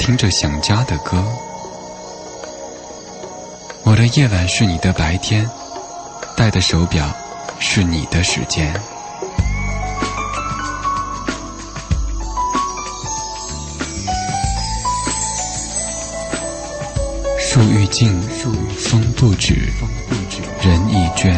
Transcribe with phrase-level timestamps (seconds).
[0.00, 1.22] 听着想家的歌。
[3.84, 5.46] 我的夜晚是你的白天，
[6.34, 7.06] 戴的手表
[7.58, 8.72] 是你的时间。
[17.38, 18.18] 树欲静，
[18.78, 19.70] 风不止，
[20.62, 21.36] 人已倦。